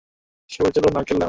[0.49, 1.19] সবাই, চলো, নারকেল ভাঙ্গবো।